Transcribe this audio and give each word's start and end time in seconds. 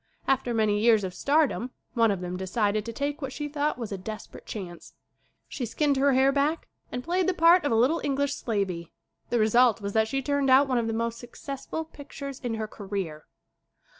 After 0.27 0.51
many 0.51 0.79
years 0.79 1.03
of 1.03 1.13
stardom 1.13 1.69
one 1.93 2.09
of 2.09 2.21
them 2.21 2.35
de 2.35 2.47
cided 2.47 2.85
to 2.87 2.91
take 2.91 3.21
what 3.21 3.31
she 3.31 3.47
thought 3.47 3.77
was 3.77 3.91
a 3.91 3.99
desperate 3.99 4.47
chance. 4.47 4.95
She 5.47 5.63
skinned 5.63 5.95
her 5.97 6.13
hair 6.13 6.31
back 6.31 6.67
and 6.91 7.03
played 7.03 7.27
the 7.29 7.35
part 7.35 7.63
of 7.65 7.71
a 7.71 7.75
little 7.75 8.01
English 8.03 8.33
slavey. 8.33 8.91
The 9.29 9.37
result 9.37 9.79
was 9.79 9.93
that 9.93 10.07
she 10.07 10.23
turned 10.23 10.49
out 10.49 10.67
one 10.67 10.79
of 10.79 10.87
the 10.87 10.93
most 10.93 11.19
suc 11.19 11.33
cessful 11.33 11.91
pictures 11.93 12.39
in 12.39 12.55
her 12.55 12.67
career. 12.67 13.27